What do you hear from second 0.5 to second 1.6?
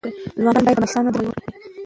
باید د مشرانو درناوی وکړي.